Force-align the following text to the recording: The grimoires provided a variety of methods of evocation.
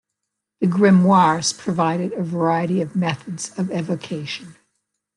The 0.61 0.65
grimoires 0.65 1.55
provided 1.55 2.13
a 2.13 2.23
variety 2.23 2.81
of 2.81 2.95
methods 2.95 3.51
of 3.55 3.69
evocation. 3.69 4.55